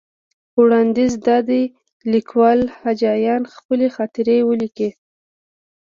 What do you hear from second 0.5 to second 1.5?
وړاندیز دا